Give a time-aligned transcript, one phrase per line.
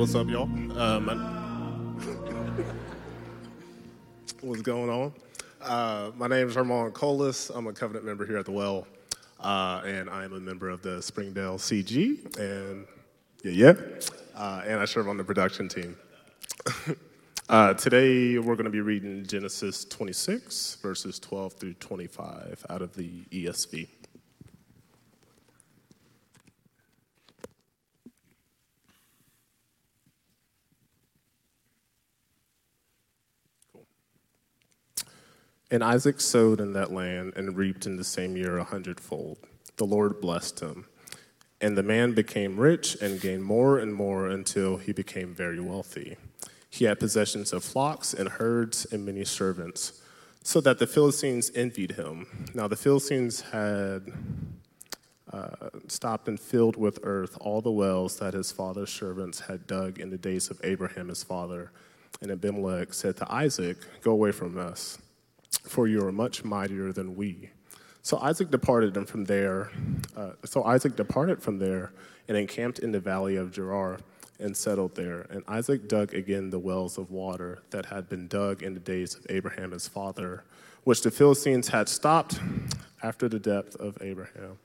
[0.00, 0.44] What's up, y'all?
[0.78, 1.98] Um,
[4.42, 5.12] what's going on?
[5.60, 7.50] Uh, my name is Herman Colas.
[7.50, 8.86] I'm a covenant member here at the Well,
[9.40, 12.86] uh, and I am a member of the Springdale CG, and
[13.42, 13.74] yeah, yeah,
[14.36, 15.96] uh, and I serve on the production team.
[17.50, 22.94] Uh, today, we're going to be reading Genesis 26, verses 12 through 25 out of
[22.94, 23.88] the ESV.
[35.70, 39.38] And Isaac sowed in that land and reaped in the same year a hundredfold.
[39.76, 40.86] The Lord blessed him.
[41.60, 46.16] And the man became rich and gained more and more until he became very wealthy.
[46.70, 50.00] He had possessions of flocks and herds and many servants,
[50.42, 52.48] so that the Philistines envied him.
[52.54, 54.12] Now the Philistines had
[55.32, 59.98] uh, stopped and filled with earth all the wells that his father's servants had dug
[59.98, 61.72] in the days of Abraham his father.
[62.22, 64.98] And Abimelech said to Isaac, Go away from us
[65.68, 67.50] for you are much mightier than we.
[68.02, 69.70] So Isaac departed and from there.
[70.16, 71.92] Uh, so Isaac departed from there
[72.28, 73.98] and encamped in the valley of Gerar
[74.38, 75.26] and settled there.
[75.30, 79.14] And Isaac dug again the wells of water that had been dug in the days
[79.14, 80.44] of Abraham his father,
[80.84, 82.40] which the Philistines had stopped
[83.02, 84.58] after the death of Abraham.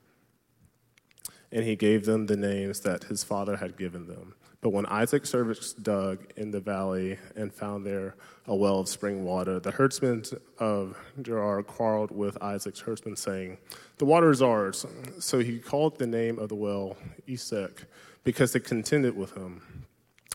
[1.51, 4.35] And he gave them the names that his father had given them.
[4.63, 8.15] But when Isaac's servants dug in the valley and found there
[8.47, 10.23] a well of spring water, the herdsmen
[10.57, 13.57] of Gerar quarreled with Isaac's herdsmen, saying,
[13.97, 14.85] The water is ours.
[15.19, 16.95] So he called the name of the well
[17.27, 17.83] Esek,
[18.23, 19.85] because they contended with him.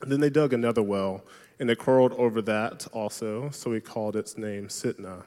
[0.03, 1.25] Then they dug another well,
[1.59, 5.25] and they quarreled over that also, so he called its name Sitnah.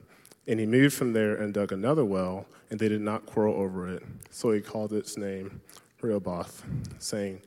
[0.47, 3.91] And he moved from there and dug another well, and they did not quarrel over
[3.91, 5.59] it, so he called its name
[6.01, 6.63] Rehoboth,
[6.99, 7.41] saying,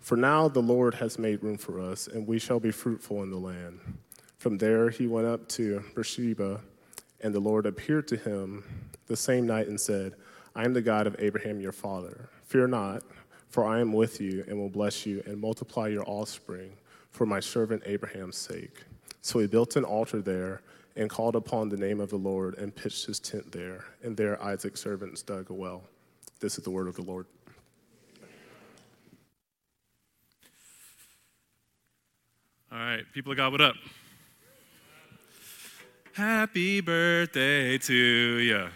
[0.00, 3.30] for now the Lord has made room for us, and we shall be fruitful in
[3.30, 3.78] the land.
[4.38, 6.60] From there he went up to Beersheba,
[7.20, 8.64] and the Lord appeared to him
[9.06, 10.14] the same night and said,
[10.54, 12.28] I am the God of Abraham your father.
[12.44, 13.02] Fear not,
[13.48, 16.72] for I am with you and will bless you and multiply your offspring
[17.10, 18.84] for my servant Abraham's sake.
[19.20, 20.62] So he built an altar there
[20.96, 23.84] and called upon the name of the Lord and pitched his tent there.
[24.02, 25.82] And there Isaac's servants dug a well.
[26.40, 27.26] This is the word of the Lord.
[32.72, 33.74] All right, people of God, what up?
[36.12, 38.68] Happy birthday to you.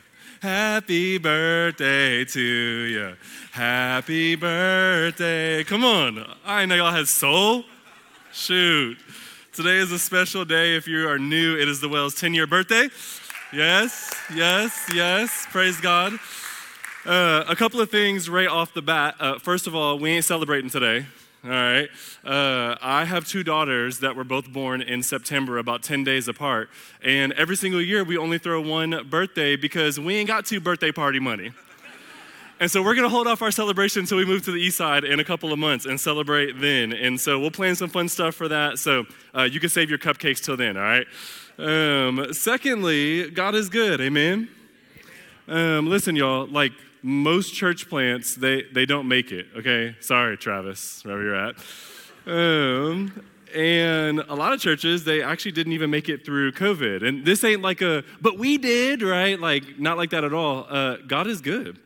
[0.43, 3.15] Happy birthday to you.
[3.53, 5.63] Happy birthday.
[5.63, 6.29] Come on.
[6.45, 7.63] I know y'all had soul.
[8.33, 8.99] Shoot.
[9.53, 10.75] Today is a special day.
[10.75, 12.89] If you are new, it is the Wells 10 year birthday.
[13.53, 15.47] Yes, yes, yes.
[15.53, 16.19] Praise God.
[17.07, 19.15] Uh, a couple of things right off the bat.
[19.21, 21.07] Uh, first of all, we ain't celebrating today
[21.45, 21.89] all right?
[22.25, 26.71] Uh, I have two daughters that were both born in September, about 10 days apart.
[27.03, 30.91] And every single year, we only throw one birthday because we ain't got two birthday
[30.91, 31.53] party money.
[32.61, 35.05] And so we're gonna hold off our celebration until we move to the east side
[35.05, 36.93] in a couple of months and celebrate then.
[36.93, 38.79] And so we'll plan some fun stuff for that.
[38.79, 39.05] So
[39.37, 41.07] uh, you can save your cupcakes till then, all right?
[41.59, 44.49] Um, secondly, God is good, amen?
[45.49, 46.73] Um, listen, y'all, like
[47.05, 49.95] most church plants, they, they don't make it, okay?
[50.01, 51.55] Sorry, Travis, wherever you're at.
[52.27, 53.23] Um,
[53.55, 57.07] and a lot of churches, they actually didn't even make it through COVID.
[57.07, 59.39] And this ain't like a, but we did, right?
[59.39, 60.67] Like, not like that at all.
[60.67, 61.79] Uh, God is good.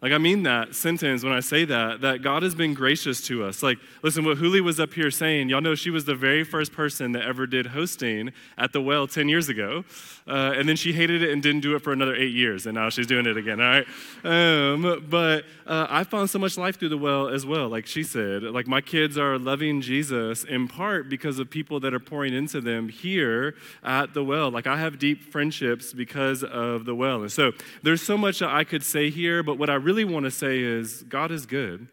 [0.00, 3.44] Like, I mean that sentence when I say that, that God has been gracious to
[3.44, 3.64] us.
[3.64, 6.72] Like, listen, what Huli was up here saying, y'all know she was the very first
[6.72, 9.84] person that ever did hosting at the well 10 years ago.
[10.28, 12.66] Uh, and then she hated it and didn't do it for another eight years.
[12.66, 13.86] And now she's doing it again, all right?
[14.22, 18.04] Um, but uh, I found so much life through the well as well, like she
[18.04, 18.44] said.
[18.44, 22.60] Like, my kids are loving Jesus in part because of people that are pouring into
[22.60, 24.50] them here at the well.
[24.50, 27.22] Like, I have deep friendships because of the well.
[27.22, 27.50] And so
[27.82, 30.60] there's so much that I could say here, but what I really want to say
[30.60, 31.88] is God is good.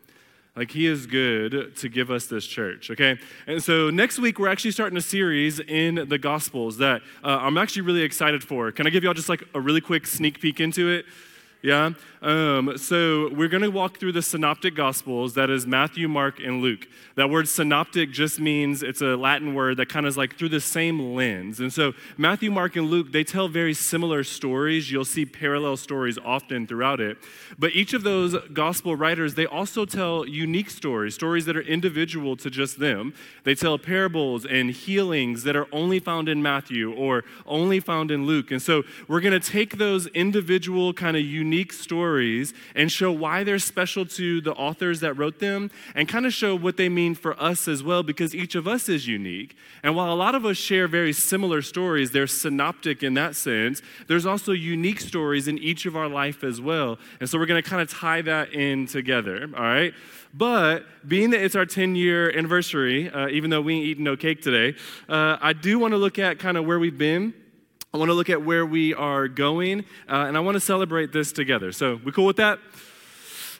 [0.56, 3.20] Like, He is good to give us this church, okay?
[3.46, 7.58] And so next week, we're actually starting a series in the Gospels that uh, I'm
[7.58, 8.72] actually really excited for.
[8.72, 11.06] Can I give y'all just like a really quick sneak peek into it?
[11.61, 11.91] Yeah?
[12.22, 16.59] Um, so we're going to walk through the synoptic gospels that is Matthew, Mark, and
[16.59, 16.87] Luke.
[17.16, 20.49] That word synoptic just means it's a Latin word that kind of is like through
[20.49, 21.59] the same lens.
[21.59, 24.91] And so Matthew, Mark, and Luke, they tell very similar stories.
[24.91, 27.17] You'll see parallel stories often throughout it.
[27.59, 32.35] But each of those gospel writers, they also tell unique stories, stories that are individual
[32.37, 33.13] to just them.
[33.43, 38.25] They tell parables and healings that are only found in Matthew or only found in
[38.25, 38.49] Luke.
[38.49, 43.12] And so we're going to take those individual kind of unique unique stories and show
[43.12, 46.90] why they're special to the authors that wrote them and kind of show what they
[46.90, 49.56] mean for us as well because each of us is unique.
[49.84, 53.82] And while a lot of us share very similar stories, they're synoptic in that sense,
[54.08, 56.97] there's also unique stories in each of our life as well.
[57.20, 59.94] And so we're going to kind of tie that in together, all right?
[60.34, 64.18] But being that it's our 10 year anniversary, uh, even though we ain't eating no
[64.18, 64.78] cake today,
[65.08, 67.34] uh, I do want to look at kind of where we've been.
[67.96, 71.14] I want to look at where we are going, uh, and I want to celebrate
[71.14, 71.72] this together.
[71.72, 72.59] So, we cool with that?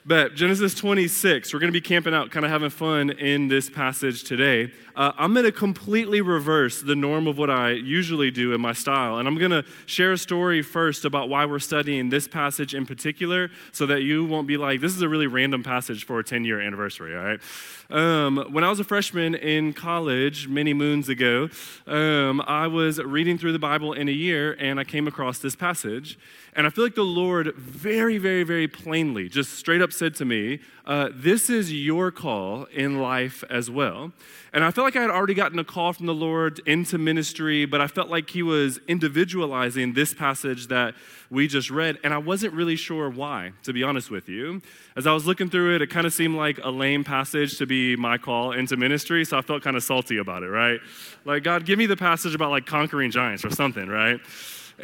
[0.04, 3.70] But Genesis 26, we're going to be camping out, kind of having fun in this
[3.70, 4.74] passage today.
[4.96, 8.72] Uh, I'm going to completely reverse the norm of what I usually do in my
[8.72, 9.18] style.
[9.18, 12.86] And I'm going to share a story first about why we're studying this passage in
[12.86, 16.24] particular so that you won't be like, this is a really random passage for a
[16.24, 17.40] 10 year anniversary, all right?
[17.90, 21.50] Um, when I was a freshman in college many moons ago,
[21.86, 25.54] um, I was reading through the Bible in a year and I came across this
[25.54, 26.18] passage.
[26.54, 30.24] And I feel like the Lord very, very, very plainly just straight up said to
[30.24, 34.12] me, uh, This is your call in life as well.
[34.56, 37.66] And I felt like I had already gotten a call from the Lord into ministry,
[37.66, 40.94] but I felt like He was individualizing this passage that
[41.28, 41.98] we just read.
[42.02, 44.62] And I wasn't really sure why, to be honest with you.
[44.96, 47.66] As I was looking through it, it kind of seemed like a lame passage to
[47.66, 49.26] be my call into ministry.
[49.26, 50.80] So I felt kind of salty about it, right?
[51.26, 54.20] Like, God, give me the passage about like conquering giants or something, right?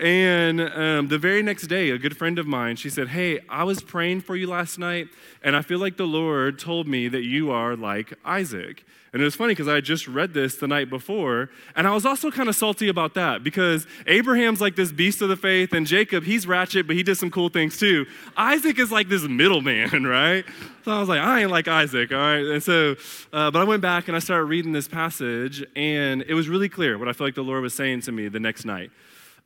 [0.01, 3.65] And um, the very next day, a good friend of mine, she said, Hey, I
[3.65, 5.09] was praying for you last night,
[5.43, 8.85] and I feel like the Lord told me that you are like Isaac.
[9.13, 11.93] And it was funny because I had just read this the night before, and I
[11.93, 15.75] was also kind of salty about that because Abraham's like this beast of the faith,
[15.75, 18.07] and Jacob, he's ratchet, but he did some cool things too.
[18.39, 20.47] Isaac is like this middleman, right?
[20.87, 22.47] So I was like, I ain't like Isaac, all right?
[22.47, 22.97] And so,
[23.35, 26.71] uh, but I went back and I started reading this passage, and it was really
[26.71, 28.91] clear what I felt like the Lord was saying to me the next night.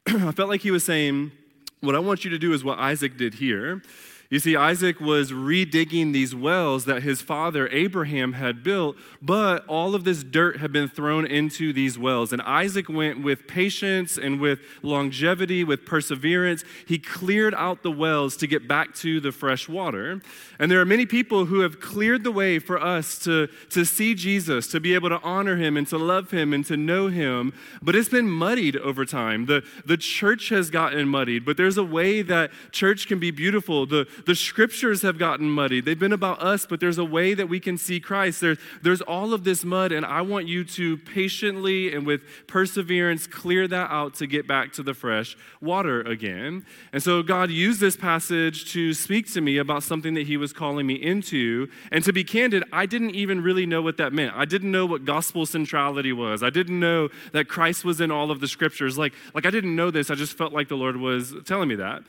[0.28, 1.32] I felt like he was saying,
[1.80, 3.82] What I want you to do is what Isaac did here.
[4.28, 9.94] You see, Isaac was redigging these wells that his father Abraham had built, but all
[9.94, 12.32] of this dirt had been thrown into these wells.
[12.32, 16.64] And Isaac went with patience and with longevity, with perseverance.
[16.86, 20.20] He cleared out the wells to get back to the fresh water.
[20.58, 24.14] And there are many people who have cleared the way for us to, to see
[24.14, 27.52] Jesus, to be able to honor him and to love him and to know him.
[27.80, 29.46] But it's been muddied over time.
[29.46, 33.86] The, the church has gotten muddied, but there's a way that church can be beautiful.
[33.86, 35.80] The, the scriptures have gotten muddy.
[35.80, 38.40] They've been about us, but there's a way that we can see Christ.
[38.40, 43.26] There, there's all of this mud, and I want you to patiently and with perseverance
[43.26, 46.64] clear that out to get back to the fresh water again.
[46.92, 50.52] And so God used this passage to speak to me about something that He was
[50.52, 51.68] calling me into.
[51.92, 54.34] And to be candid, I didn't even really know what that meant.
[54.34, 56.42] I didn't know what gospel centrality was.
[56.42, 58.96] I didn't know that Christ was in all of the scriptures.
[58.96, 60.10] Like, like I didn't know this.
[60.10, 62.02] I just felt like the Lord was telling me that.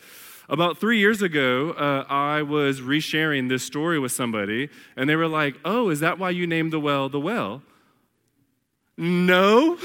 [0.50, 5.28] About three years ago, uh, I was resharing this story with somebody, and they were
[5.28, 7.62] like, Oh, is that why you named the well the well?
[8.98, 9.78] No,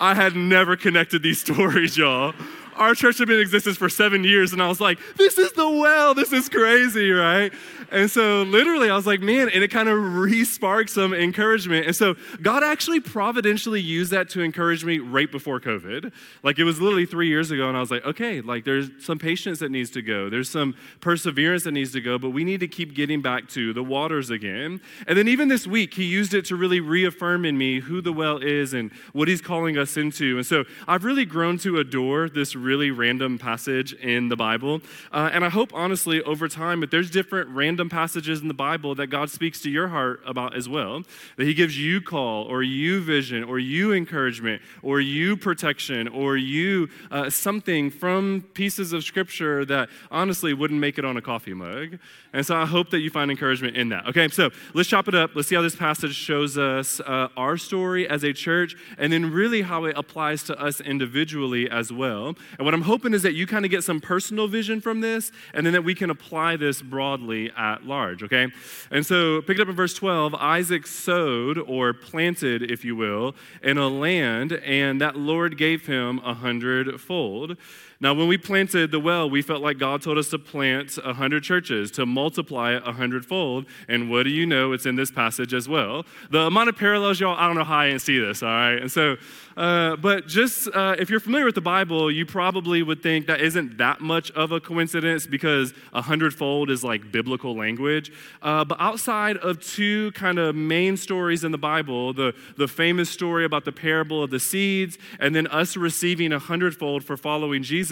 [0.00, 2.34] I had never connected these stories, y'all.
[2.76, 5.52] Our church had been in existence for seven years, and I was like, This is
[5.52, 7.52] the well, this is crazy, right?
[7.90, 11.86] And so literally I was like, man, and it kind of re-sparked some encouragement.
[11.86, 16.12] And so God actually providentially used that to encourage me right before COVID.
[16.42, 19.18] Like it was literally three years ago, and I was like, okay, like there's some
[19.18, 20.28] patience that needs to go.
[20.28, 23.72] There's some perseverance that needs to go, but we need to keep getting back to
[23.72, 24.80] the waters again.
[25.06, 28.12] And then even this week, he used it to really reaffirm in me who the
[28.12, 30.36] well is and what he's calling us into.
[30.36, 34.80] And so I've really grown to adore this really random passage in the Bible.
[35.12, 38.94] Uh, and I hope honestly over time that there's different random passages in the Bible
[38.96, 41.02] that God speaks to your heart about as well.
[41.36, 46.36] That He gives you call, or you vision, or you encouragement, or you protection, or
[46.36, 51.54] you uh, something from pieces of Scripture that honestly wouldn't make it on a coffee
[51.54, 51.98] mug.
[52.32, 54.06] And so I hope that you find encouragement in that.
[54.08, 55.30] Okay, so let's chop it up.
[55.34, 59.30] Let's see how this passage shows us uh, our story as a church, and then
[59.30, 62.34] really how it applies to us individually as well.
[62.58, 65.32] And what I'm hoping is that you kind of get some personal vision from this,
[65.52, 68.48] and then that we can apply this broadly at large, okay?
[68.90, 73.34] And so, pick it up in verse 12 Isaac sowed, or planted, if you will,
[73.62, 77.56] in a land, and that Lord gave him a hundredfold.
[78.00, 81.12] Now, when we planted the well, we felt like God told us to plant a
[81.14, 83.66] hundred churches, to multiply it a hundredfold.
[83.88, 84.72] And what do you know?
[84.72, 86.04] It's in this passage as well.
[86.30, 88.80] The amount of parallels, y'all, I don't know how I didn't see this, all right?
[88.80, 89.16] And so,
[89.56, 93.40] uh, but just uh, if you're familiar with the Bible, you probably would think that
[93.40, 98.12] isn't that much of a coincidence because a hundredfold is like biblical language.
[98.42, 103.08] Uh, but outside of two kind of main stories in the Bible, the, the famous
[103.08, 107.62] story about the parable of the seeds and then us receiving a hundredfold for following
[107.62, 107.83] Jesus,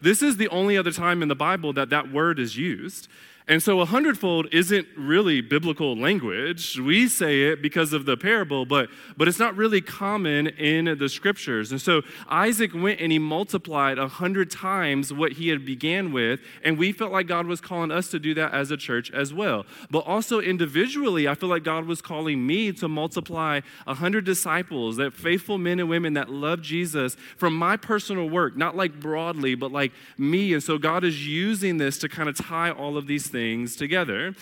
[0.00, 3.08] this is the only other time in the Bible that that word is used.
[3.48, 6.80] And so a hundredfold isn't really biblical language.
[6.80, 11.08] We say it because of the parable, but, but it's not really common in the
[11.08, 11.70] scriptures.
[11.70, 16.40] And so Isaac went and he multiplied a hundred times what he had began with,
[16.64, 19.32] and we felt like God was calling us to do that as a church as
[19.32, 19.64] well.
[19.92, 24.96] But also individually, I feel like God was calling me to multiply a hundred disciples,
[24.96, 29.54] that faithful men and women that love Jesus from my personal work, not like broadly,
[29.54, 30.52] but like me.
[30.52, 33.76] And so God is using this to kind of tie all of these things things
[33.76, 34.34] together.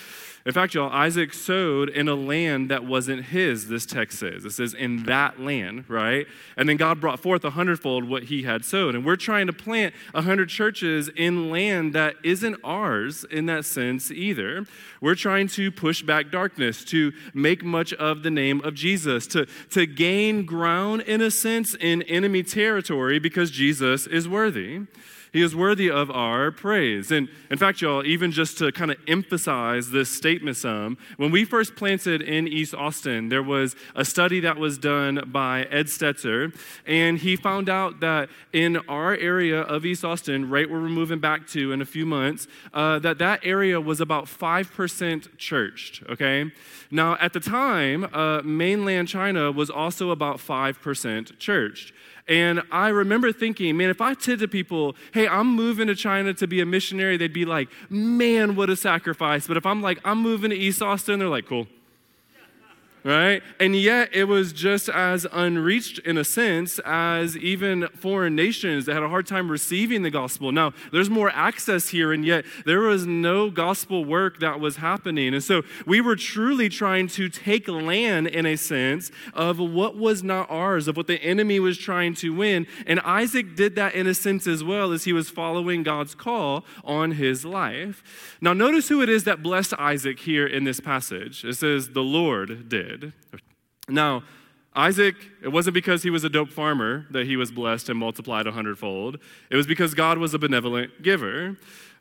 [0.47, 4.45] In fact, y'all, Isaac sowed in a land that wasn't his, this text says.
[4.45, 6.27] It says, in that land, right?
[6.59, 8.95] And then God brought forth a hundredfold what he had sowed.
[8.95, 13.65] And we're trying to plant a hundred churches in land that isn't ours in that
[13.65, 14.67] sense either.
[15.01, 19.47] We're trying to push back darkness, to make much of the name of Jesus, to,
[19.71, 24.83] to gain ground in a sense in enemy territory because Jesus is worthy.
[25.35, 27.11] He is worthy of our praise.
[27.11, 31.45] And in fact, y'all, even just to kind of emphasize this statement some, when we
[31.45, 36.57] first planted in East Austin, there was a study that was done by Ed Stetzer,
[36.87, 41.19] and he found out that in our area of East Austin, right where we're moving
[41.19, 46.53] back to in a few months, uh, that that area was about 5% churched, okay?
[46.93, 51.93] Now, at the time, uh, mainland China was also about 5% churched.
[52.27, 56.33] And I remember thinking, man, if I said to people, hey, I'm moving to China
[56.35, 59.47] to be a missionary, they'd be like, man, what a sacrifice.
[59.47, 61.67] But if I'm like, I'm moving to East Austin, they're like, cool
[63.05, 63.43] right?
[63.61, 68.95] And yet it was just as unreached in a sense as even foreign nations that
[68.95, 70.53] had a hard time receiving the gospel.
[70.53, 75.35] Now, there's more access here, and yet there was no gospel work that was happening.
[75.35, 80.23] And so we were truly trying to take land in a sense of what was
[80.23, 82.67] not ours, of what the enemy was trying to win.
[82.87, 86.65] And Isaac did that in a sense as well as he was following God's call
[86.83, 88.03] on his life.
[88.41, 91.45] Now, notice who it is that blessed Isaac here in this passage.
[91.45, 93.13] It says, The Lord did did.
[93.89, 94.23] Now,
[94.77, 98.47] Isaac, it wasn't because he was a dope farmer that he was blessed and multiplied
[98.47, 99.19] a hundredfold.
[99.51, 101.57] It was because God was a benevolent giver.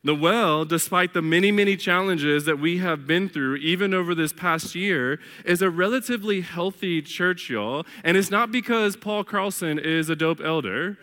[0.06, 4.34] The well, despite the many, many challenges that we have been through, even over this
[4.34, 7.86] past year, is a relatively healthy church, y'all.
[8.04, 10.98] And it's not because Paul Carlson is a dope elder,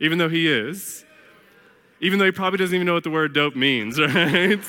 [0.00, 1.04] even though he is,
[2.00, 4.60] even though he probably doesn't even know what the word dope means, right?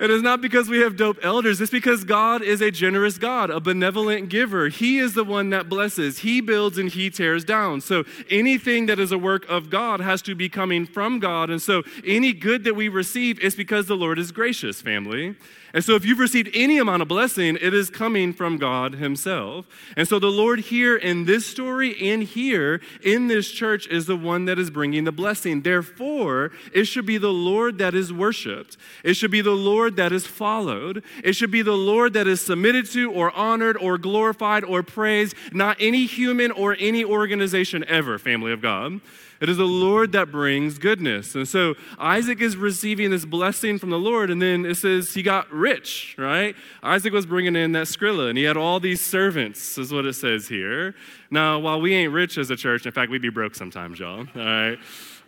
[0.00, 1.60] It is not because we have dope elders.
[1.60, 4.68] It's because God is a generous God, a benevolent giver.
[4.68, 6.20] He is the one that blesses.
[6.20, 7.82] He builds and He tears down.
[7.82, 11.50] So anything that is a work of God has to be coming from God.
[11.50, 15.36] And so any good that we receive is because the Lord is gracious, family.
[15.72, 19.66] And so, if you've received any amount of blessing, it is coming from God Himself.
[19.96, 24.16] And so, the Lord here in this story and here in this church is the
[24.16, 25.62] one that is bringing the blessing.
[25.62, 30.12] Therefore, it should be the Lord that is worshiped, it should be the Lord that
[30.12, 34.64] is followed, it should be the Lord that is submitted to, or honored, or glorified,
[34.64, 39.00] or praised, not any human or any organization ever, family of God.
[39.40, 41.34] It is the Lord that brings goodness.
[41.34, 45.22] And so Isaac is receiving this blessing from the Lord, and then it says he
[45.22, 46.54] got rich, right?
[46.82, 50.12] Isaac was bringing in that skrilla, and he had all these servants, is what it
[50.12, 50.94] says here.
[51.30, 54.20] Now, while we ain't rich as a church, in fact, we'd be broke sometimes, y'all,
[54.20, 54.78] all right?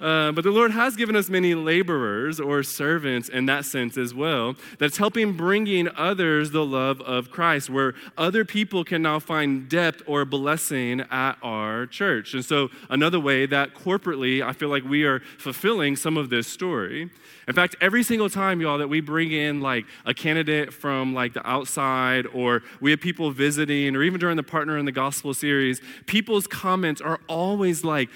[0.03, 4.13] Uh, but the Lord has given us many laborers or servants in that sense as
[4.13, 9.69] well, that's helping bringing others the love of Christ, where other people can now find
[9.69, 12.35] depth or blessing at our church.
[12.35, 16.49] And so, another way that corporately, I feel like we are fulfilling some of this
[16.49, 17.09] story.
[17.47, 21.33] In fact, every single time, y'all, that we bring in like a candidate from like
[21.33, 25.33] the outside, or we have people visiting, or even during the Partner in the Gospel
[25.33, 28.09] series, people's comments are always like,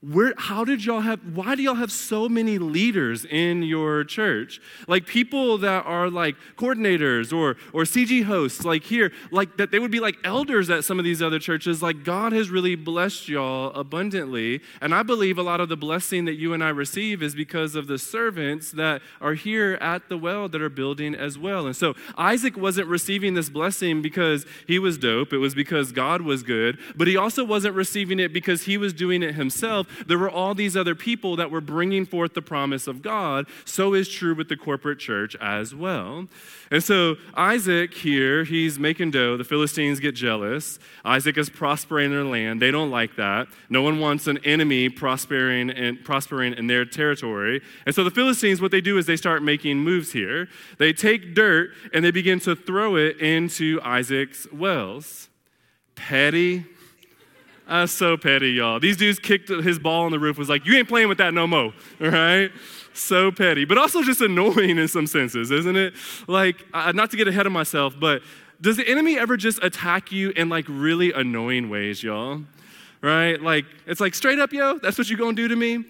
[0.00, 4.60] where, how did y'all have, why do y'all have so many leaders in your church?
[4.86, 9.80] Like people that are like coordinators or, or CG hosts, like here, like that they
[9.80, 11.82] would be like elders at some of these other churches.
[11.82, 14.60] Like God has really blessed y'all abundantly.
[14.80, 17.74] And I believe a lot of the blessing that you and I receive is because
[17.74, 21.66] of the servants that are here at the well that are building as well.
[21.66, 26.22] And so Isaac wasn't receiving this blessing because he was dope, it was because God
[26.22, 30.18] was good, but he also wasn't receiving it because he was doing it himself there
[30.18, 33.46] were all these other people that were bringing forth the promise of God.
[33.64, 36.26] So is true with the corporate church as well.
[36.70, 39.36] And so Isaac here, he's making dough.
[39.36, 40.78] The Philistines get jealous.
[41.04, 42.60] Isaac is prospering in their land.
[42.60, 43.48] They don't like that.
[43.70, 47.62] No one wants an enemy prospering and prospering in their territory.
[47.86, 50.48] And so the Philistines, what they do is they start making moves here.
[50.78, 55.28] They take dirt and they begin to throw it into Isaac's wells.
[55.94, 56.64] Petty.
[57.68, 58.80] Uh, so petty, y'all.
[58.80, 61.34] These dudes kicked his ball on the roof, was like, You ain't playing with that
[61.34, 62.50] no more, all right?
[62.94, 65.94] so petty, but also just annoying in some senses, isn't it?
[66.26, 68.22] Like, not to get ahead of myself, but
[68.60, 72.42] does the enemy ever just attack you in like really annoying ways, y'all?
[73.00, 73.40] Right?
[73.40, 75.84] Like, it's like straight up, yo, that's what you gonna do to me?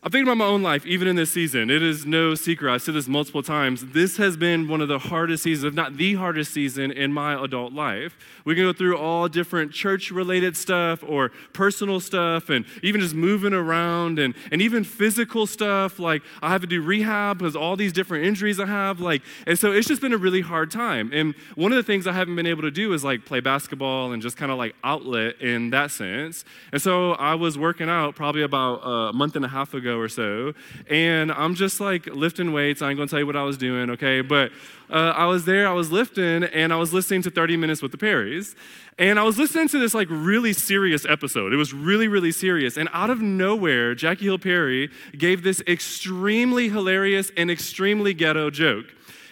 [0.00, 1.70] I'm thinking about my own life, even in this season.
[1.70, 2.72] It is no secret.
[2.72, 3.84] I've said this multiple times.
[3.86, 7.34] This has been one of the hardest seasons, if not the hardest season in my
[7.42, 8.16] adult life.
[8.44, 13.12] We can go through all different church related stuff or personal stuff and even just
[13.12, 15.98] moving around and, and even physical stuff.
[15.98, 19.00] Like I have to do rehab because all these different injuries I have.
[19.00, 21.10] Like, and so it's just been a really hard time.
[21.12, 24.12] And one of the things I haven't been able to do is like play basketball
[24.12, 26.44] and just kind of like outlet in that sense.
[26.72, 29.98] And so I was working out probably about a month and a half ago ago
[29.98, 30.52] or so,
[30.88, 32.82] and I'm just like lifting weights.
[32.82, 34.20] I ain't gonna tell you what I was doing, okay?
[34.20, 34.52] But
[34.90, 37.92] uh, I was there, I was lifting, and I was listening to 30 Minutes with
[37.92, 38.54] the Perrys.
[38.98, 41.52] And I was listening to this like really serious episode.
[41.52, 42.76] It was really, really serious.
[42.76, 48.86] And out of nowhere, Jackie Hill Perry gave this extremely hilarious and extremely ghetto joke.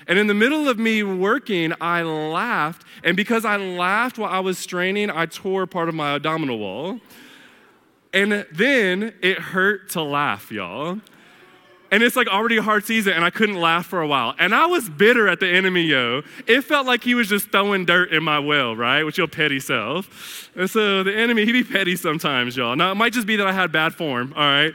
[0.07, 2.85] And in the middle of me working, I laughed.
[3.03, 7.01] And because I laughed while I was straining, I tore part of my abdominal wall.
[8.17, 10.99] And then it hurt to laugh, y'all.
[11.91, 14.35] And it's like already a hard season, and I couldn't laugh for a while.
[14.39, 16.23] And I was bitter at the enemy, yo.
[16.47, 19.03] It felt like he was just throwing dirt in my well, right?
[19.03, 20.51] With your petty self.
[20.57, 22.75] And so the enemy, he be petty sometimes, y'all.
[22.75, 24.73] Now, it might just be that I had bad form, all right?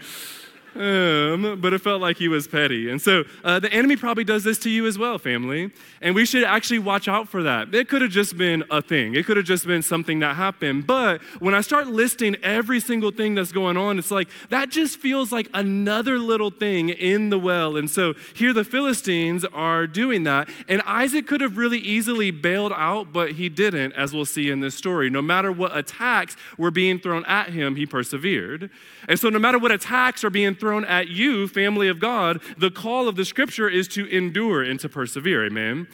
[0.73, 2.89] Um, but it felt like he was petty.
[2.89, 5.71] And so uh, the enemy probably does this to you as well, family.
[6.01, 7.75] And we should actually watch out for that.
[7.75, 10.87] It could have just been a thing, it could have just been something that happened.
[10.87, 14.97] But when I start listing every single thing that's going on, it's like that just
[14.97, 17.75] feels like another little thing in the well.
[17.75, 20.49] And so here the Philistines are doing that.
[20.69, 24.61] And Isaac could have really easily bailed out, but he didn't, as we'll see in
[24.61, 25.09] this story.
[25.09, 28.69] No matter what attacks were being thrown at him, he persevered.
[29.09, 32.71] And so no matter what attacks are being thrown at you, family of God, the
[32.71, 35.45] call of the scripture is to endure and to persevere.
[35.45, 35.87] Amen.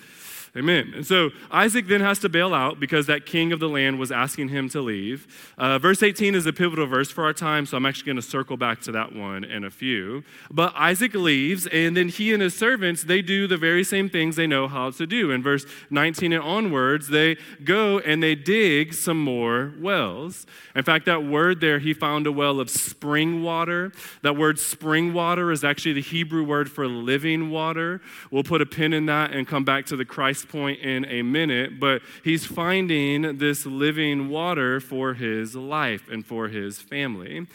[0.57, 0.91] Amen.
[0.95, 4.11] And so Isaac then has to bail out because that king of the land was
[4.11, 5.27] asking him to leave.
[5.55, 8.23] Uh, verse 18 is a pivotal verse for our time, so I'm actually going to
[8.23, 10.23] circle back to that one in a few.
[10.49, 14.35] But Isaac leaves, and then he and his servants, they do the very same things
[14.35, 15.29] they know how to do.
[15.29, 20.47] In verse 19 and onwards, they go and they dig some more wells.
[20.75, 23.91] In fact, that word there, he found a well of spring water.
[24.23, 28.01] That word spring water is actually the Hebrew word for living water.
[28.31, 31.21] We'll put a pin in that and come back to the Christ point in a
[31.21, 37.47] minute, but he's finding this living water for his life and for his family.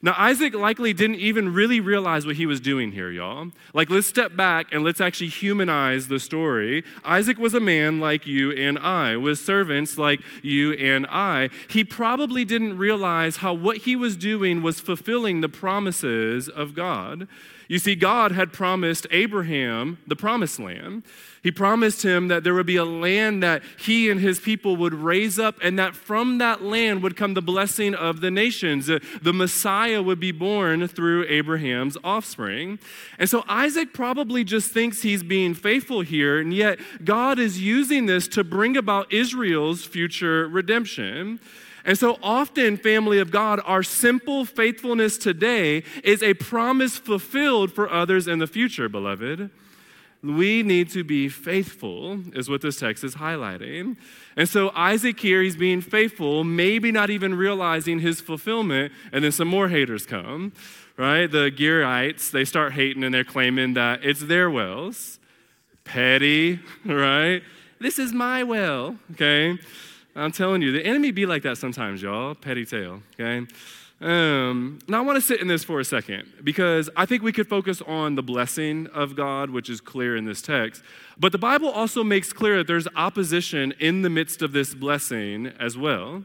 [0.00, 3.48] Now, Isaac likely didn't even really realize what he was doing here, y'all.
[3.74, 6.84] Like, let's step back and let's actually humanize the story.
[7.04, 11.50] Isaac was a man like you and I, with servants like you and I.
[11.68, 17.26] He probably didn't realize how what he was doing was fulfilling the promises of God.
[17.68, 21.02] You see, God had promised Abraham the promised land.
[21.42, 24.94] He promised him that there would be a land that he and his people would
[24.94, 28.88] raise up, and that from that land would come the blessing of the nations.
[28.88, 32.78] Uh, the Messiah would be born through Abraham's offspring.
[33.18, 38.06] And so Isaac probably just thinks he's being faithful here, and yet God is using
[38.06, 41.38] this to bring about Israel's future redemption.
[41.84, 47.90] And so often, family of God, our simple faithfulness today is a promise fulfilled for
[47.90, 49.50] others in the future, beloved.
[50.22, 53.96] We need to be faithful, is what this text is highlighting.
[54.36, 59.30] And so Isaac here, he's being faithful, maybe not even realizing his fulfillment, and then
[59.30, 60.52] some more haters come,
[60.96, 61.30] right?
[61.30, 65.20] The Gerites, they start hating and they're claiming that it's their wells.
[65.84, 67.42] Petty, right?
[67.80, 69.56] This is my well, okay?
[70.18, 72.34] I'm telling you, the enemy be like that sometimes, y'all.
[72.34, 73.46] Petty tail, okay?
[74.00, 77.32] Um, now, I want to sit in this for a second because I think we
[77.32, 80.82] could focus on the blessing of God, which is clear in this text.
[81.18, 85.52] But the Bible also makes clear that there's opposition in the midst of this blessing
[85.58, 86.24] as well.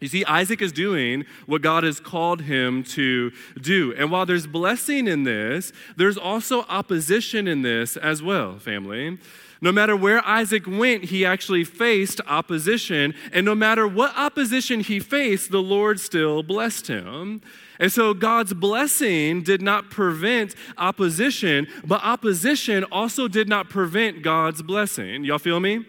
[0.00, 3.92] You see, Isaac is doing what God has called him to do.
[3.98, 9.18] And while there's blessing in this, there's also opposition in this as well, family.
[9.62, 13.14] No matter where Isaac went, he actually faced opposition.
[13.32, 17.42] And no matter what opposition he faced, the Lord still blessed him.
[17.78, 24.62] And so God's blessing did not prevent opposition, but opposition also did not prevent God's
[24.62, 25.24] blessing.
[25.24, 25.84] Y'all feel me?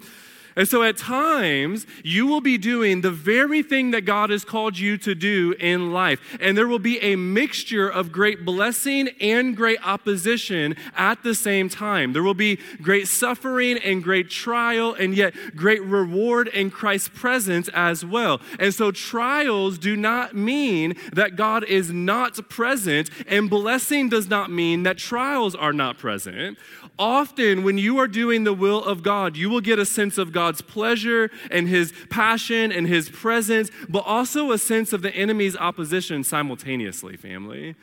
[0.56, 4.78] And so at times, you will be doing the very thing that God has called
[4.78, 6.20] you to do in life.
[6.42, 11.70] And there will be a mixture of great blessing and great opposition at the same
[11.70, 12.14] time.
[12.14, 17.70] There will be great suffering and great trial, and yet great reward in Christ's presence
[17.74, 18.42] as well.
[18.60, 24.52] And so trials do not mean that God is not present, and blessing does not
[24.52, 26.58] mean that trials are not present.
[27.00, 30.32] Often, when you are doing the will of God, you will get a sense of
[30.32, 35.56] God's pleasure and His passion and His presence, but also a sense of the enemy's
[35.58, 37.76] opposition simultaneously, family.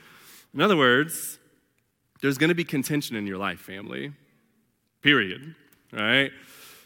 [0.54, 1.38] In other words,
[2.20, 4.12] there's going to be contention in your life, family.
[5.02, 5.54] Period.
[5.92, 6.32] Right?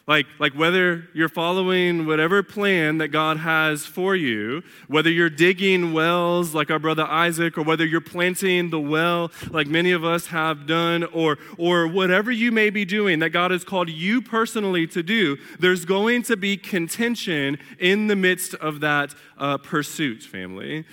[0.05, 5.93] Like, like whether you're following whatever plan that God has for you, whether you're digging
[5.93, 10.27] wells like our brother Isaac, or whether you're planting the well like many of us
[10.27, 14.87] have done, or, or whatever you may be doing that God has called you personally
[14.87, 20.83] to do, there's going to be contention in the midst of that uh, pursuit, family.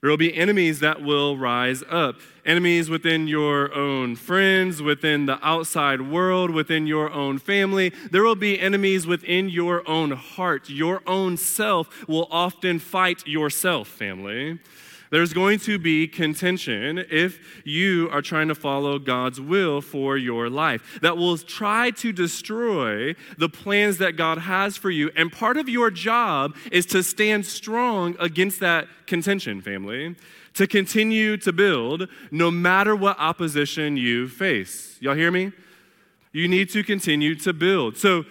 [0.00, 2.16] There will be enemies that will rise up.
[2.46, 7.92] Enemies within your own friends, within the outside world, within your own family.
[8.10, 10.70] There will be enemies within your own heart.
[10.70, 14.58] Your own self will often fight yourself, family.
[15.10, 20.48] There's going to be contention if you are trying to follow God's will for your
[20.48, 25.10] life that will try to destroy the plans that God has for you.
[25.16, 30.14] And part of your job is to stand strong against that contention, family,
[30.54, 34.96] to continue to build no matter what opposition you face.
[35.00, 35.50] Y'all hear me?
[36.32, 37.96] You need to continue to build.
[37.96, 38.24] So,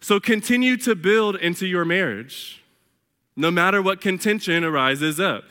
[0.00, 2.64] so continue to build into your marriage,
[3.36, 5.44] no matter what contention arises up.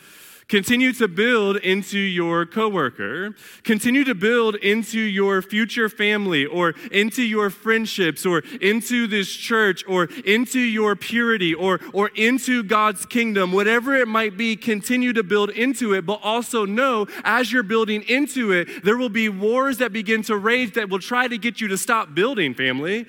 [0.47, 3.33] Continue to build into your coworker.
[3.63, 9.83] Continue to build into your future family or into your friendships or into this church
[9.87, 13.53] or into your purity or, or into God's kingdom.
[13.53, 18.03] Whatever it might be, continue to build into it, but also know as you're building
[18.03, 21.59] into it, there will be wars that begin to rage that will try to get
[21.59, 23.07] you to stop building, family.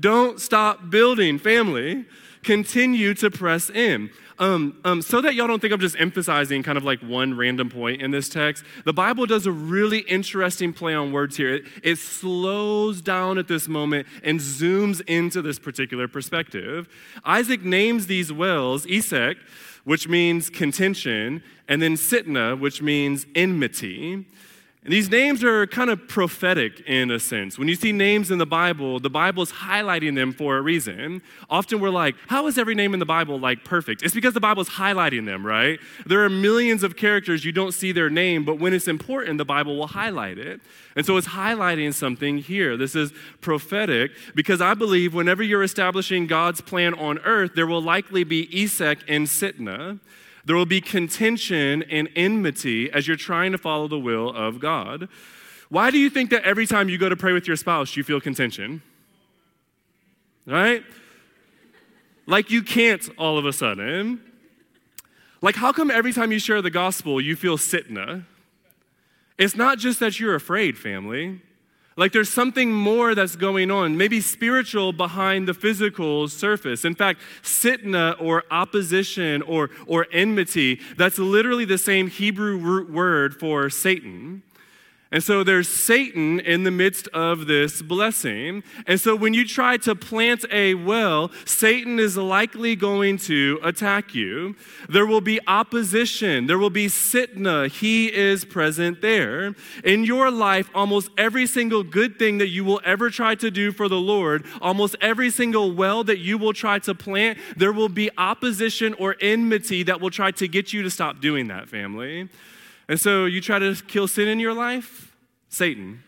[0.00, 2.06] Don't stop building, family.
[2.42, 4.10] Continue to press in.
[4.42, 7.70] Um, um, so that y'all don't think I'm just emphasizing kind of like one random
[7.70, 11.54] point in this text, the Bible does a really interesting play on words here.
[11.54, 16.88] It, it slows down at this moment and zooms into this particular perspective.
[17.24, 19.36] Isaac names these wells Esek,
[19.84, 24.26] which means contention, and then Sitnah, which means enmity.
[24.84, 27.56] And these names are kind of prophetic in a sense.
[27.56, 31.22] When you see names in the Bible, the Bible is highlighting them for a reason.
[31.48, 34.02] Often we're like, how is every name in the Bible like perfect?
[34.02, 35.78] It's because the Bible is highlighting them, right?
[36.04, 39.44] There are millions of characters you don't see their name, but when it's important, the
[39.44, 40.60] Bible will highlight it.
[40.96, 42.76] And so it's highlighting something here.
[42.76, 47.82] This is prophetic because I believe whenever you're establishing God's plan on earth, there will
[47.82, 50.00] likely be Esek and Sitnah.
[50.44, 55.08] There will be contention and enmity as you're trying to follow the will of God.
[55.68, 58.02] Why do you think that every time you go to pray with your spouse, you
[58.02, 58.82] feel contention?
[60.46, 60.82] Right?
[62.26, 64.20] Like you can't all of a sudden.
[65.40, 68.24] Like, how come every time you share the gospel, you feel sitnah?
[69.38, 71.42] It's not just that you're afraid, family.
[71.96, 76.84] Like there's something more that's going on, maybe spiritual behind the physical surface.
[76.84, 83.38] In fact, sitnah or opposition or, or enmity, that's literally the same Hebrew root word
[83.38, 84.42] for Satan.
[85.12, 88.62] And so there's Satan in the midst of this blessing.
[88.86, 94.14] And so when you try to plant a well, Satan is likely going to attack
[94.14, 94.56] you.
[94.88, 96.46] There will be opposition.
[96.46, 97.70] There will be sitnah.
[97.70, 99.54] He is present there.
[99.84, 103.70] In your life, almost every single good thing that you will ever try to do
[103.70, 107.90] for the Lord, almost every single well that you will try to plant, there will
[107.90, 112.30] be opposition or enmity that will try to get you to stop doing that, family.
[112.88, 115.16] And so you try to kill sin in your life,
[115.48, 116.02] Satan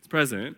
[0.00, 0.56] is present.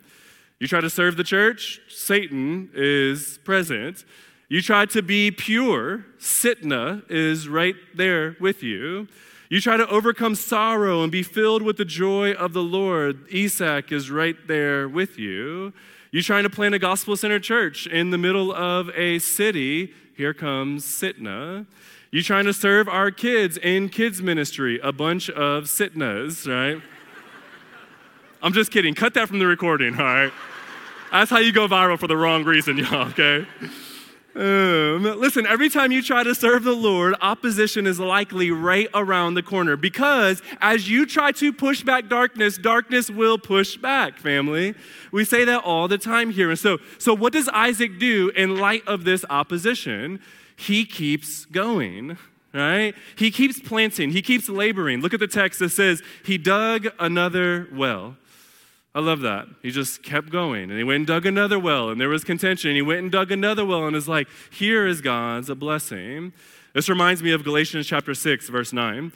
[0.58, 4.04] You try to serve the church, Satan is present.
[4.48, 9.06] You try to be pure, Sitnah is right there with you.
[9.48, 13.90] You try to overcome sorrow and be filled with the joy of the Lord, Esek
[13.90, 15.72] is right there with you.
[16.12, 20.34] You trying to plant a gospel centered church in the middle of a city, here
[20.34, 21.66] comes Sitnah.
[22.12, 24.80] You trying to serve our kids in kids ministry?
[24.82, 26.82] A bunch of sitnahs, right?
[28.42, 28.94] I'm just kidding.
[28.94, 30.32] Cut that from the recording, all right?
[31.12, 33.46] That's how you go viral for the wrong reason, y'all, okay?
[34.34, 39.34] Um, listen, every time you try to serve the Lord, opposition is likely right around
[39.34, 44.74] the corner because as you try to push back darkness, darkness will push back, family.
[45.12, 46.50] We say that all the time here.
[46.50, 50.20] And so, so what does Isaac do in light of this opposition?
[50.60, 52.18] He keeps going,
[52.52, 52.94] right?
[53.16, 55.00] He keeps planting, he keeps laboring.
[55.00, 58.16] Look at the text that says, He dug another well.
[58.94, 59.46] I love that.
[59.62, 62.70] He just kept going and he went and dug another well and there was contention.
[62.70, 66.32] And He went and dug another well and is like, here is God's a blessing.
[66.74, 69.12] This reminds me of Galatians chapter 6, verse 9.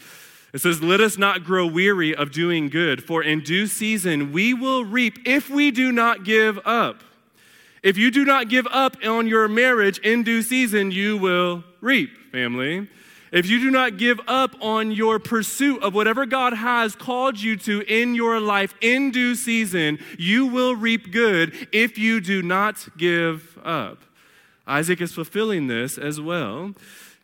[0.52, 4.54] It says, Let us not grow weary of doing good, for in due season we
[4.54, 7.03] will reap if we do not give up.
[7.84, 12.32] If you do not give up on your marriage in due season, you will reap,
[12.32, 12.88] family.
[13.30, 17.58] If you do not give up on your pursuit of whatever God has called you
[17.58, 22.88] to in your life in due season, you will reap good if you do not
[22.96, 23.98] give up.
[24.66, 26.72] Isaac is fulfilling this as well.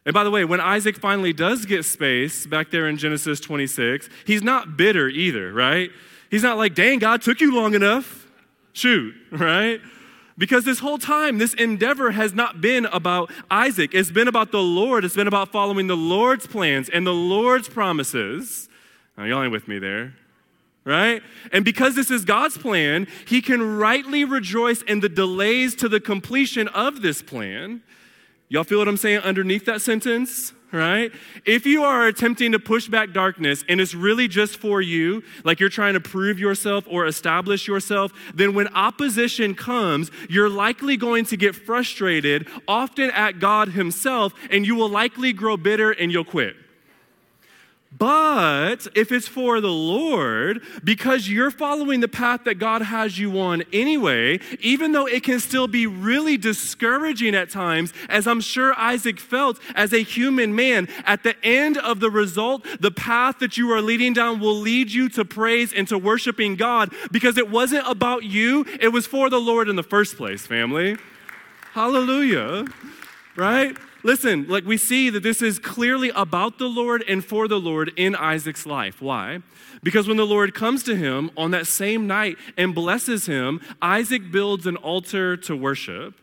[0.05, 4.11] And by the way, when Isaac finally does get space back there in Genesis 26,
[4.27, 5.89] he's not bitter either, right?
[6.31, 8.27] He's not like, dang, God took you long enough.
[8.75, 9.81] Shoot, right?
[10.41, 13.91] Because this whole time, this endeavor has not been about Isaac.
[13.93, 15.05] It's been about the Lord.
[15.05, 18.67] It's been about following the Lord's plans and the Lord's promises.
[19.19, 20.15] Now, y'all ain't with me there,
[20.83, 21.23] right?
[21.53, 26.01] And because this is God's plan, he can rightly rejoice in the delays to the
[26.01, 27.83] completion of this plan.
[28.49, 30.55] Y'all feel what I'm saying underneath that sentence?
[30.73, 31.13] Right?
[31.45, 35.61] If you are attempting to push back darkness and it's really just for you, like
[35.61, 41.25] you're trying to prove yourself or establish yourself, then when opposition comes, you're likely going
[41.27, 46.25] to get frustrated, often at God Himself, and you will likely grow bitter and you'll
[46.25, 46.57] quit.
[47.93, 53.41] But if it's for the Lord, because you're following the path that God has you
[53.41, 58.79] on anyway, even though it can still be really discouraging at times, as I'm sure
[58.79, 63.59] Isaac felt as a human man, at the end of the result, the path that
[63.59, 67.51] you are leading down will lead you to praise and to worshiping God because it
[67.51, 70.97] wasn't about you, it was for the Lord in the first place, family.
[71.73, 72.67] Hallelujah.
[73.37, 73.77] Right?
[74.03, 77.93] Listen, like we see that this is clearly about the Lord and for the Lord
[77.97, 79.03] in Isaac's life.
[79.03, 79.41] Why?
[79.83, 84.31] Because when the Lord comes to him on that same night and blesses him, Isaac
[84.31, 86.15] builds an altar to worship.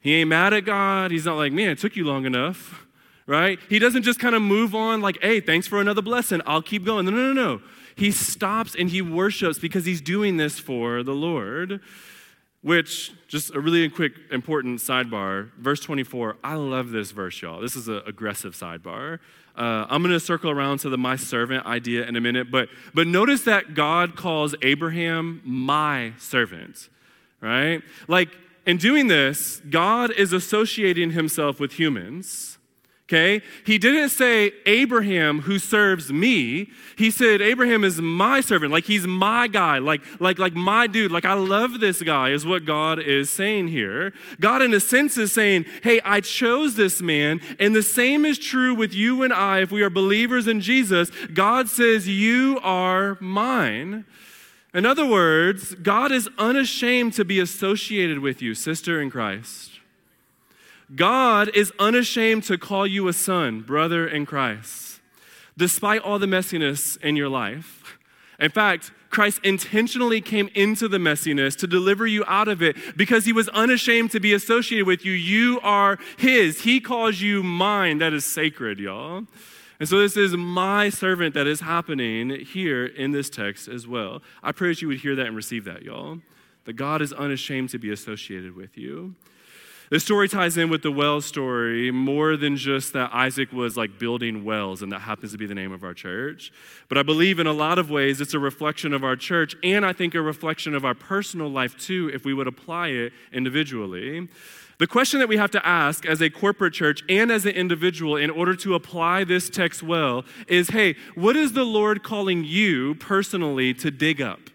[0.00, 1.10] He ain't mad at God.
[1.10, 2.86] He's not like, man, it took you long enough,
[3.26, 3.58] right?
[3.68, 6.40] He doesn't just kind of move on like, hey, thanks for another blessing.
[6.46, 7.04] I'll keep going.
[7.04, 7.62] No, no, no, no.
[7.96, 11.80] He stops and he worships because he's doing this for the Lord.
[12.62, 16.38] Which, just a really quick, important sidebar, verse 24.
[16.42, 17.60] I love this verse, y'all.
[17.60, 19.20] This is an aggressive sidebar.
[19.56, 22.68] Uh, I'm going to circle around to the my servant idea in a minute, but,
[22.94, 26.88] but notice that God calls Abraham my servant,
[27.40, 27.82] right?
[28.08, 28.30] Like,
[28.66, 32.57] in doing this, God is associating himself with humans
[33.08, 33.42] okay?
[33.64, 36.70] He didn't say Abraham who serves me.
[36.96, 41.10] He said Abraham is my servant, like he's my guy, like like like my dude,
[41.10, 44.12] like I love this guy is what God is saying here.
[44.40, 48.38] God in a sense is saying, "Hey, I chose this man." And the same is
[48.38, 51.10] true with you and I if we are believers in Jesus.
[51.32, 54.04] God says, "You are mine."
[54.74, 59.77] In other words, God is unashamed to be associated with you, sister in Christ.
[60.94, 65.00] God is unashamed to call you a son, brother in Christ,
[65.56, 67.98] despite all the messiness in your life.
[68.40, 73.24] In fact, Christ intentionally came into the messiness to deliver you out of it because
[73.24, 75.12] he was unashamed to be associated with you.
[75.12, 76.62] You are his.
[76.62, 77.98] He calls you mine.
[77.98, 79.24] That is sacred, y'all.
[79.80, 84.22] And so this is my servant that is happening here in this text as well.
[84.42, 86.18] I pray that you would hear that and receive that, y'all.
[86.64, 89.14] That God is unashamed to be associated with you.
[89.90, 93.98] This story ties in with the well story more than just that Isaac was like
[93.98, 96.52] building wells, and that happens to be the name of our church.
[96.90, 99.86] But I believe in a lot of ways it's a reflection of our church, and
[99.86, 104.28] I think a reflection of our personal life too, if we would apply it individually.
[104.76, 108.16] The question that we have to ask as a corporate church and as an individual
[108.16, 112.94] in order to apply this text well is hey, what is the Lord calling you
[112.96, 114.50] personally to dig up?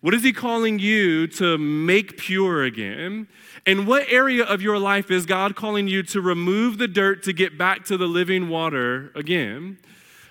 [0.00, 3.28] What is He calling you to make pure again?
[3.66, 7.32] And what area of your life is God calling you to remove the dirt to
[7.32, 9.78] get back to the living water again?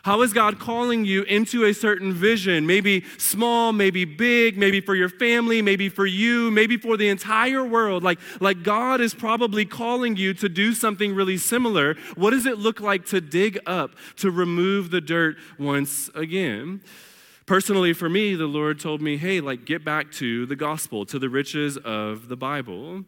[0.03, 2.67] How is God calling you into a certain vision?
[2.67, 7.63] Maybe small, maybe big, maybe for your family, maybe for you, maybe for the entire
[7.63, 8.03] world.
[8.03, 11.95] Like, like God is probably calling you to do something really similar.
[12.13, 16.81] What does it look like to dig up, to remove the dirt once again?
[17.45, 21.19] Personally, for me, the Lord told me, hey, like, get back to the gospel, to
[21.19, 23.03] the riches of the Bible.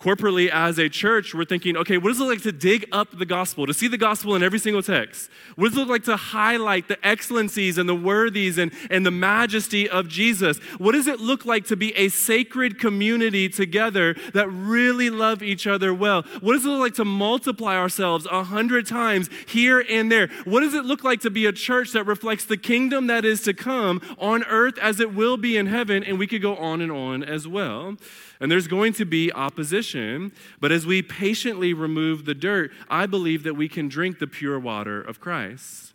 [0.00, 3.16] Corporately, as a church, we're thinking, okay, what does it look like to dig up
[3.16, 5.30] the gospel, to see the gospel in every single text?
[5.54, 9.12] What does it look like to highlight the excellencies and the worthies and, and the
[9.12, 10.58] majesty of Jesus?
[10.78, 15.66] What does it look like to be a sacred community together that really love each
[15.66, 16.22] other well?
[16.40, 20.28] What does it look like to multiply ourselves a hundred times here and there?
[20.44, 23.42] What does it look like to be a church that reflects the kingdom that is
[23.42, 26.02] to come on earth as it will be in heaven?
[26.04, 27.96] And we could go on and on as well.
[28.44, 30.30] And there's going to be opposition,
[30.60, 34.58] but as we patiently remove the dirt, I believe that we can drink the pure
[34.58, 35.94] water of Christ.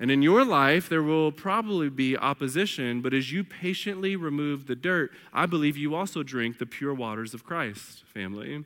[0.00, 4.74] And in your life, there will probably be opposition, but as you patiently remove the
[4.74, 8.64] dirt, I believe you also drink the pure waters of Christ, family.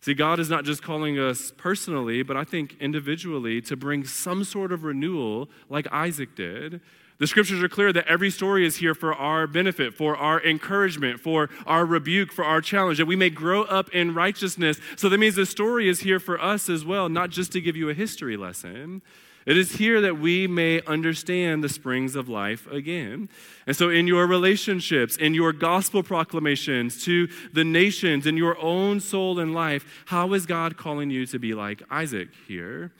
[0.00, 4.42] See, God is not just calling us personally, but I think individually to bring some
[4.42, 6.80] sort of renewal like Isaac did.
[7.18, 11.18] The scriptures are clear that every story is here for our benefit, for our encouragement,
[11.20, 14.78] for our rebuke, for our challenge, that we may grow up in righteousness.
[14.96, 17.74] So that means the story is here for us as well, not just to give
[17.74, 19.00] you a history lesson.
[19.46, 23.28] It is here that we may understand the springs of life again.
[23.68, 28.98] And so, in your relationships, in your gospel proclamations to the nations, in your own
[28.98, 32.90] soul and life, how is God calling you to be like Isaac here?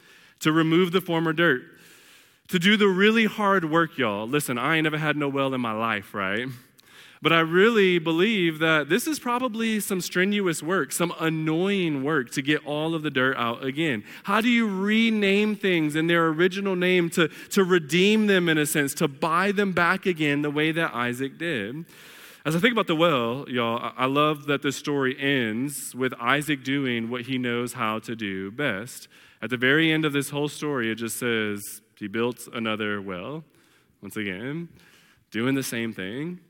[0.40, 1.62] To remove the former dirt,
[2.48, 4.26] to do the really hard work, y'all.
[4.26, 6.48] Listen, I ain't never had no well in my life, right?
[7.22, 12.42] But I really believe that this is probably some strenuous work, some annoying work to
[12.42, 14.04] get all of the dirt out again.
[14.24, 18.66] How do you rename things in their original name to, to redeem them in a
[18.66, 21.87] sense, to buy them back again the way that Isaac did?
[22.44, 26.62] As I think about the well, y'all, I love that the story ends with Isaac
[26.62, 29.09] doing what he knows how to do best.
[29.42, 33.44] At the very end of this whole story, it just says, he built another well,
[34.02, 34.68] once again,
[35.30, 36.40] doing the same thing.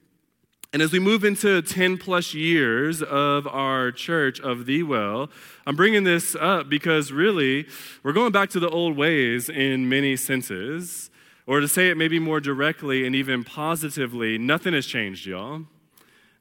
[0.73, 5.31] And as we move into 10 plus years of our church of the well,
[5.67, 7.67] I'm bringing this up because really,
[8.03, 11.11] we're going back to the old ways in many senses.
[11.47, 15.63] Or to say it maybe more directly and even positively, nothing has changed, y'all.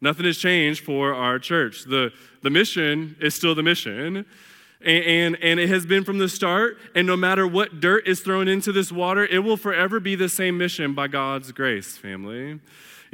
[0.02, 1.84] Nothing has changed for our church.
[1.84, 4.26] The, the mission is still the mission.
[4.82, 6.78] And, and, and, it has been from the start.
[6.94, 10.30] And no matter what dirt is thrown into this water, it will forever be the
[10.30, 12.60] same mission by God's grace, family.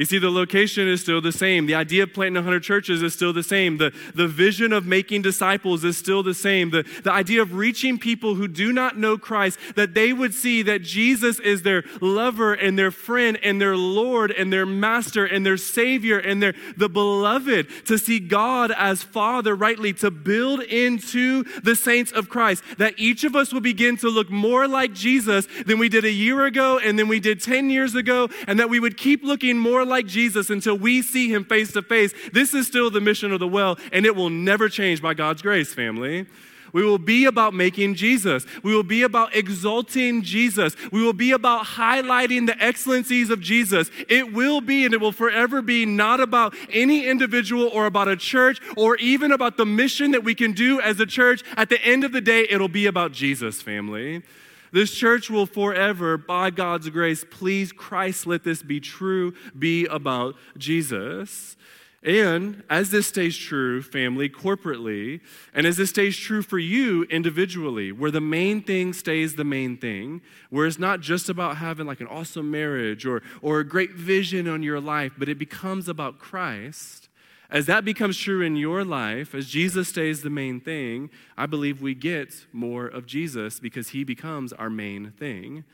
[0.02, 1.68] You see, the location is still the same.
[1.68, 3.78] The idea of planting 100 churches is still the same.
[3.78, 6.72] The, the vision of making disciples is still the same.
[6.72, 10.64] The, the idea of reaching people who do not know Christ, that they would see
[10.64, 15.46] that Jesus is their lover and their friend and their Lord and their master and
[15.46, 21.44] their Savior and their the beloved, to see God as Father rightly, to build into
[21.62, 25.48] the saints of Christ, that each of us will begin to look more like Jesus
[25.68, 28.68] than we did a year ago and than we did 10 years ago, and that
[28.68, 32.13] we would keep looking more like Jesus until we see him face to face.
[32.32, 35.41] This is still the mission of the well, and it will never change by God's
[35.41, 36.25] grace, family.
[36.73, 38.45] We will be about making Jesus.
[38.63, 40.75] We will be about exalting Jesus.
[40.91, 43.91] We will be about highlighting the excellencies of Jesus.
[44.08, 48.15] It will be and it will forever be not about any individual or about a
[48.15, 51.43] church or even about the mission that we can do as a church.
[51.58, 54.23] At the end of the day, it'll be about Jesus, family.
[54.71, 60.36] This church will forever, by God's grace, please Christ, let this be true, be about
[60.57, 61.57] Jesus.
[62.03, 65.21] And as this stays true, family, corporately,
[65.53, 69.77] and as this stays true for you individually, where the main thing stays the main
[69.77, 73.91] thing, where it's not just about having like an awesome marriage or, or a great
[73.91, 77.07] vision on your life, but it becomes about Christ,
[77.52, 81.82] as that becomes true in your life, as Jesus stays the main thing, I believe
[81.82, 85.66] we get more of Jesus because he becomes our main thing.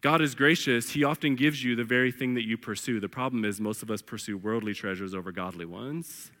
[0.00, 0.90] God is gracious.
[0.90, 2.98] He often gives you the very thing that you pursue.
[2.98, 6.32] The problem is, most of us pursue worldly treasures over godly ones.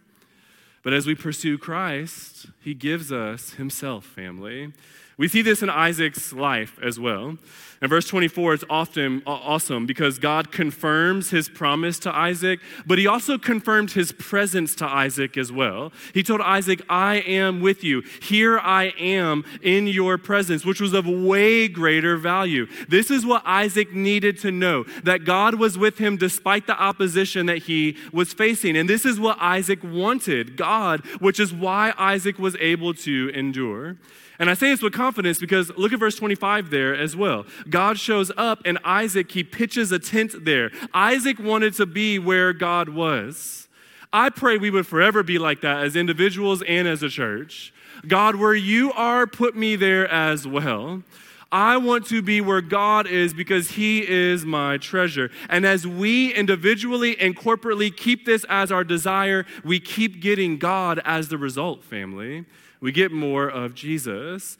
[0.82, 4.72] But as we pursue Christ, he gives us himself, family.
[5.16, 7.38] We see this in Isaac's life as well.
[7.80, 12.98] In verse 24, it's often uh, awesome because God confirms his promise to Isaac, but
[12.98, 15.92] he also confirmed his presence to Isaac as well.
[16.14, 18.02] He told Isaac, I am with you.
[18.22, 22.66] Here I am in your presence, which was of way greater value.
[22.88, 27.46] This is what Isaac needed to know that God was with him despite the opposition
[27.46, 28.76] that he was facing.
[28.76, 33.96] And this is what Isaac wanted God, which is why Isaac was able to endure.
[34.38, 37.46] And I say this with confidence because look at verse 25 there as well.
[37.68, 40.70] God shows up and Isaac, he pitches a tent there.
[40.92, 43.68] Isaac wanted to be where God was.
[44.12, 47.72] I pray we would forever be like that as individuals and as a church.
[48.06, 51.02] God, where you are, put me there as well.
[51.50, 55.30] I want to be where God is because He is my treasure.
[55.48, 61.00] And as we individually and corporately keep this as our desire, we keep getting God
[61.04, 62.44] as the result, family.
[62.84, 64.58] We get more of Jesus.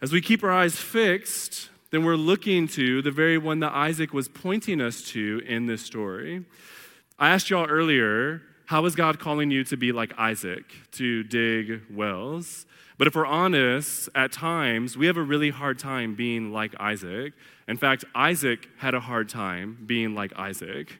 [0.00, 4.14] As we keep our eyes fixed, then we're looking to the very one that Isaac
[4.14, 6.46] was pointing us to in this story.
[7.18, 11.82] I asked y'all earlier, how is God calling you to be like Isaac, to dig
[11.90, 12.64] wells?
[12.96, 17.34] But if we're honest, at times we have a really hard time being like Isaac.
[17.68, 20.98] In fact, Isaac had a hard time being like Isaac,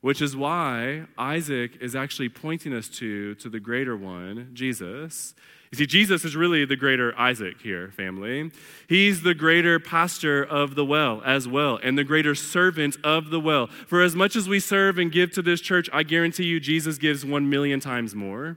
[0.00, 5.34] which is why Isaac is actually pointing us to, to the greater one, Jesus.
[5.72, 8.50] You see, Jesus is really the greater Isaac here, family.
[8.88, 13.38] He's the greater pastor of the well as well, and the greater servant of the
[13.38, 13.68] well.
[13.86, 16.98] For as much as we serve and give to this church, I guarantee you, Jesus
[16.98, 18.56] gives one million times more.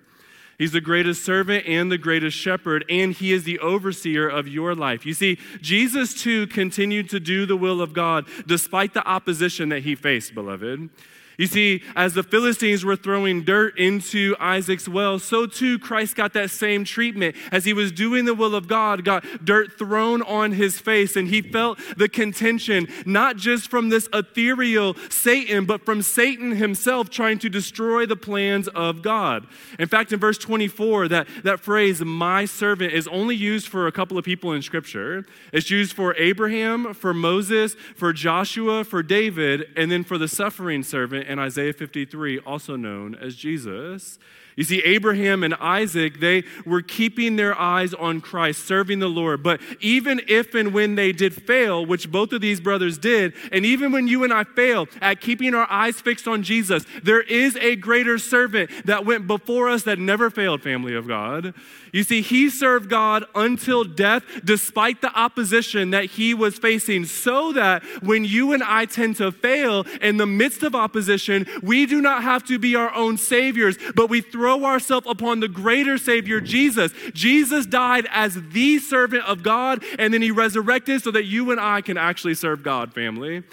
[0.58, 4.74] He's the greatest servant and the greatest shepherd, and he is the overseer of your
[4.74, 5.06] life.
[5.06, 9.84] You see, Jesus too continued to do the will of God despite the opposition that
[9.84, 10.90] he faced, beloved.
[11.38, 16.34] You see, as the Philistines were throwing dirt into Isaac's well, so too Christ got
[16.34, 17.36] that same treatment.
[17.52, 21.28] As he was doing the will of God, got dirt thrown on his face, and
[21.28, 27.40] he felt the contention, not just from this ethereal sitnah, but from Satan himself trying
[27.40, 29.48] to destroy the plans of God.
[29.80, 33.92] In fact, in verse 24, that, that phrase, my servant, is only used for a
[33.92, 35.26] couple of people in Scripture.
[35.52, 40.84] It's used for Abraham, for Moses, for Joshua, for David, and then for the suffering
[40.84, 44.20] servant in Isaiah 53, also known as Jesus.
[44.56, 49.42] You see, Abraham and Isaac, they were keeping their eyes on Christ, serving the Lord.
[49.42, 53.66] But even if and when they did fail, which both of these brothers did, and
[53.66, 57.56] even when you and I fail at keeping our eyes fixed on Jesus, there is
[57.58, 61.54] a greater servant that went before us that never failed, family of God.
[61.92, 67.54] You see, he served God until death, despite the opposition that he was facing, so
[67.54, 72.02] that when you and I tend to fail in the midst of opposition, we do
[72.02, 75.98] not have to be our own saviors, but we throw throw ourselves upon the greater
[75.98, 76.92] Savior, Jesus.
[77.14, 81.62] Jesus died as the servant of God, and then he resurrected so that you and
[81.62, 83.44] I can actually serve God, family.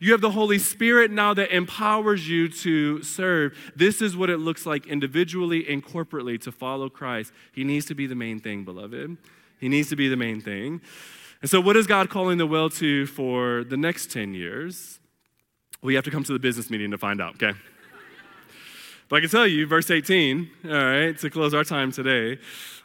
[0.00, 3.58] You have the Holy Spirit now that empowers you to serve.
[3.76, 7.30] This is what it looks like individually and corporately to follow Christ.
[7.52, 9.18] He needs to be the main thing, beloved.
[9.60, 10.80] He needs to be the main thing.
[11.42, 14.98] And so, what is God calling the well to for the next 10 years?
[15.82, 17.52] We have to come to the business meeting to find out, okay?
[19.08, 22.38] But I can tell you, verse 18, all right, to close our time today,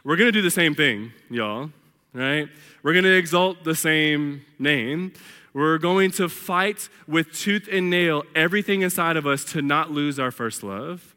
[0.04, 1.70] we're going to do the same thing, y'all,
[2.14, 2.48] right?
[2.82, 5.12] We're going to exalt the same name.
[5.52, 10.18] We're going to fight with tooth and nail everything inside of us to not lose
[10.18, 11.13] our first love.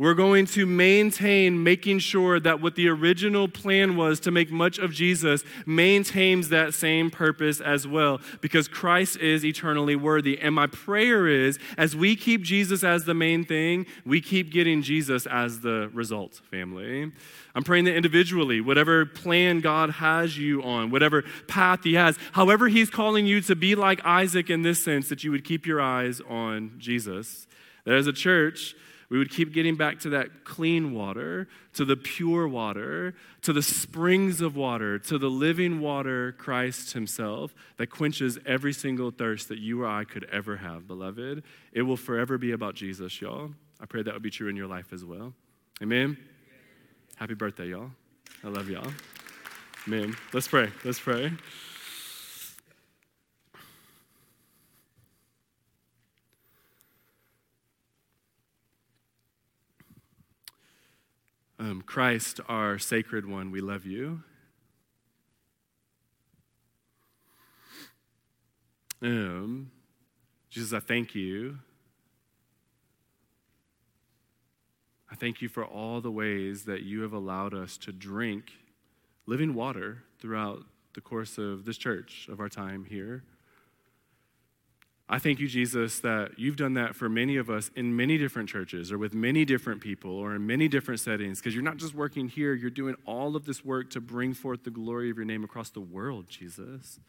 [0.00, 4.78] We're going to maintain making sure that what the original plan was to make much
[4.78, 10.40] of Jesus maintains that same purpose as well, because Christ is eternally worthy.
[10.40, 14.80] And my prayer is as we keep Jesus as the main thing, we keep getting
[14.80, 17.12] Jesus as the result, family.
[17.54, 22.68] I'm praying that individually, whatever plan God has you on, whatever path He has, however
[22.68, 25.82] He's calling you to be like Isaac in this sense, that you would keep your
[25.82, 27.46] eyes on Jesus.
[27.84, 28.74] That as a church,
[29.10, 33.60] we would keep getting back to that clean water, to the pure water, to the
[33.60, 39.58] springs of water, to the living water, Christ Himself, that quenches every single thirst that
[39.58, 41.42] you or I could ever have, beloved.
[41.72, 43.50] It will forever be about Jesus, y'all.
[43.80, 45.32] I pray that would be true in your life as well.
[45.82, 46.16] Amen.
[47.16, 47.90] Happy birthday, y'all.
[48.44, 48.92] I love y'all.
[49.88, 50.16] Amen.
[50.32, 50.70] Let's pray.
[50.84, 51.32] Let's pray.
[61.60, 64.22] Um, Christ, our sacred one, we love you.
[69.02, 69.70] Um,
[70.48, 71.58] Jesus, I thank you.
[75.12, 78.52] I thank you for all the ways that you have allowed us to drink
[79.26, 80.62] living water throughout
[80.94, 83.22] the course of this church, of our time here.
[85.12, 88.48] I thank you, Jesus, that you've done that for many of us in many different
[88.48, 91.96] churches or with many different people or in many different settings because you're not just
[91.96, 95.26] working here, you're doing all of this work to bring forth the glory of your
[95.26, 97.00] name across the world, Jesus.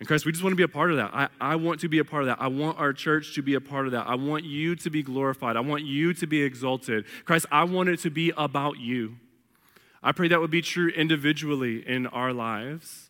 [0.00, 1.12] And Christ, we just want to be a part of that.
[1.14, 2.40] I, I want to be a part of that.
[2.40, 4.08] I want our church to be a part of that.
[4.08, 5.56] I want you to be glorified.
[5.56, 7.04] I want you to be exalted.
[7.24, 9.14] Christ, I want it to be about you.
[10.02, 13.09] I pray that would be true individually in our lives.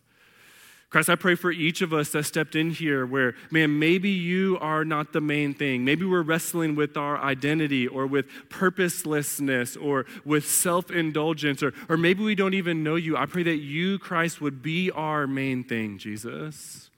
[0.91, 4.57] Christ, I pray for each of us that stepped in here where, man, maybe you
[4.59, 5.85] are not the main thing.
[5.85, 11.95] Maybe we're wrestling with our identity or with purposelessness or with self indulgence, or, or
[11.95, 13.15] maybe we don't even know you.
[13.15, 16.89] I pray that you, Christ, would be our main thing, Jesus.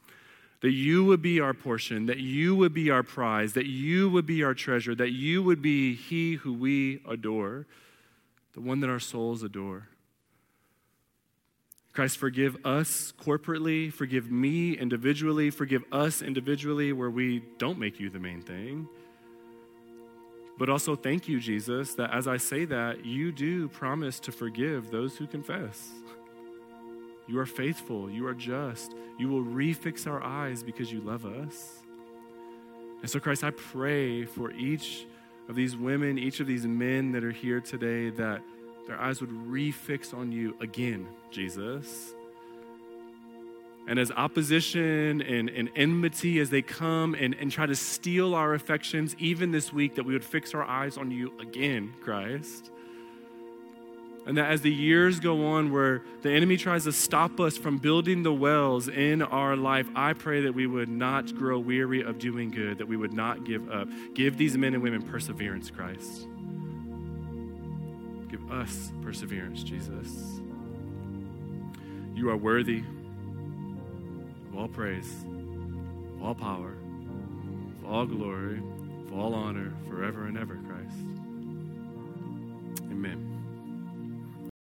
[0.62, 4.26] That you would be our portion, that you would be our prize, that you would
[4.26, 7.68] be our treasure, that you would be He who we adore,
[8.56, 9.90] the one that our souls adore.
[11.94, 18.10] Christ, forgive us corporately, forgive me individually, forgive us individually where we don't make you
[18.10, 18.88] the main thing.
[20.58, 24.90] But also, thank you, Jesus, that as I say that, you do promise to forgive
[24.90, 25.92] those who confess.
[27.28, 31.84] You are faithful, you are just, you will refix our eyes because you love us.
[33.02, 35.06] And so, Christ, I pray for each
[35.48, 38.42] of these women, each of these men that are here today that
[38.88, 42.14] their eyes would refix on you again, Jesus.
[43.88, 48.54] And as opposition and, and enmity, as they come and, and try to steal our
[48.54, 52.72] affections, even this week, that we would fix our eyes on you again, Christ.
[54.26, 57.78] And that as the years go on, where the enemy tries to stop us from
[57.78, 62.20] building the wells in our life, I pray that we would not grow weary of
[62.20, 63.90] doing good, that we would not give up.
[64.14, 66.28] Give these men and women perseverance, Christ.
[68.52, 70.42] Us perseverance, Jesus.
[72.16, 72.84] You are worthy
[74.50, 75.26] of all praise,
[76.16, 76.76] of all power,
[77.80, 78.62] of all glory,
[79.08, 80.98] of all honor, forever and ever, Christ.
[82.92, 83.33] Amen.